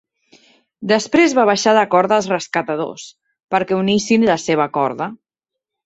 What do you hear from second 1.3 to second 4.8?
va baixar la corda als rescatadors, perquè unissin la seva